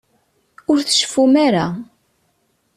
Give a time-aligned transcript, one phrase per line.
[0.71, 1.65] Ur tceffum ara.